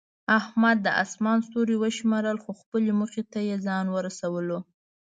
احمد 0.39 0.77
د 0.85 0.87
اسمان 1.03 1.37
ستوري 1.47 1.75
وشمارل، 1.79 2.37
خو 2.43 2.51
خپلې 2.61 2.91
موخې 2.99 3.23
ته 3.31 3.39
یې 3.47 3.55
ځان 3.65 3.85
ورسولو. 3.95 4.59